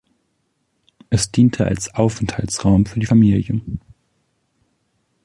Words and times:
Es 1.11 1.31
diente 1.31 1.63
als 1.67 1.93
Aufenthaltsraum 1.93 2.87
für 2.87 2.99
die 2.99 3.05
Familie. 3.05 3.61